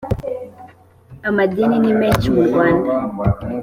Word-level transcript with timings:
amadini 1.29 1.75
nimeshi 1.83 2.27
mu 2.35 2.41
rwanda. 2.49 2.87